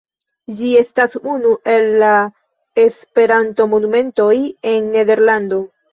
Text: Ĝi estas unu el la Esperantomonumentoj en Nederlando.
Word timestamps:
Ĝi 0.61 0.69
estas 0.79 1.17
unu 1.33 1.51
el 1.73 1.85
la 2.03 2.09
Esperantomonumentoj 2.85 4.35
en 4.73 4.93
Nederlando. 4.97 5.63